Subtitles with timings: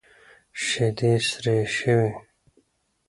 [0.63, 2.09] شيدې سرې شوې.